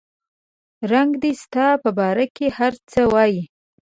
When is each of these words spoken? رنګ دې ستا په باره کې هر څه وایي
رنګ 0.91 1.11
دې 1.21 1.31
ستا 1.43 1.67
په 1.83 1.89
باره 1.97 2.25
کې 2.35 2.47
هر 2.57 2.73
څه 2.91 3.01
وایي 3.13 3.41